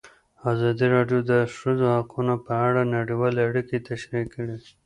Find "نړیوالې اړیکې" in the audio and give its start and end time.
2.95-3.77